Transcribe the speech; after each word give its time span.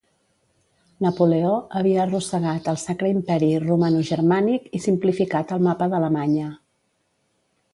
Napoleó 1.05 1.51
havia 1.79 1.99
arrossegat 2.05 2.69
el 2.73 2.79
Sacre 2.83 3.11
Imperi 3.17 3.49
romanogermànic 3.65 4.67
i 4.79 4.83
simplificat 4.87 5.55
el 5.59 5.63
mapa 5.69 5.91
d'Alemanya. 5.93 6.49